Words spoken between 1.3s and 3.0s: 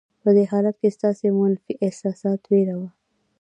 منفي احساسات وېره ده.